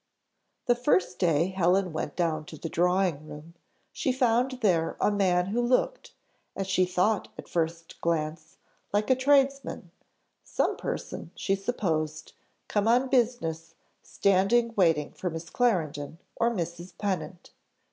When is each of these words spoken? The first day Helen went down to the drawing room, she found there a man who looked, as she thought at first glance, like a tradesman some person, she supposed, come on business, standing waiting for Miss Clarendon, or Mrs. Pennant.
The 0.65 0.73
first 0.73 1.19
day 1.19 1.49
Helen 1.49 1.93
went 1.93 2.15
down 2.15 2.45
to 2.45 2.57
the 2.57 2.69
drawing 2.69 3.27
room, 3.27 3.53
she 3.93 4.11
found 4.11 4.49
there 4.63 4.97
a 4.99 5.11
man 5.11 5.45
who 5.45 5.61
looked, 5.61 6.15
as 6.55 6.65
she 6.65 6.85
thought 6.85 7.27
at 7.37 7.47
first 7.47 8.01
glance, 8.01 8.57
like 8.91 9.11
a 9.11 9.15
tradesman 9.15 9.91
some 10.43 10.75
person, 10.75 11.29
she 11.35 11.53
supposed, 11.55 12.33
come 12.67 12.87
on 12.87 13.09
business, 13.09 13.75
standing 14.01 14.73
waiting 14.75 15.11
for 15.11 15.29
Miss 15.29 15.51
Clarendon, 15.51 16.17
or 16.35 16.49
Mrs. 16.49 16.97
Pennant. 16.97 17.51